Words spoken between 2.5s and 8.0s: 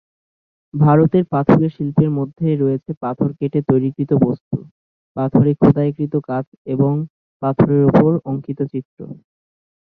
রয়েছে পাথর কেটে তৈরিকৃত বস্তু, পাথরে খোদাইকৃত কাজ এবং পাথরের